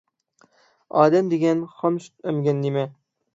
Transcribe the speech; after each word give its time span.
ئادەم 1.01 1.29
دېگەن 1.33 1.61
خام 1.75 2.01
سۈت 2.07 2.27
ئەمگەن 2.31 2.59
نېمە. 2.65 2.89